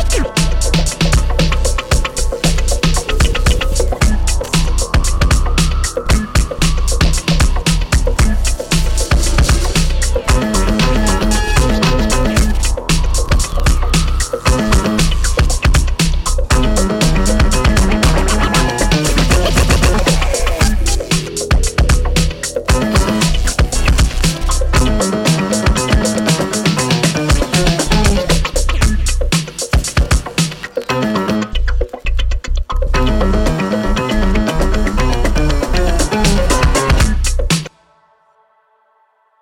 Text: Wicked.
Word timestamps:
Wicked. 0.00 0.49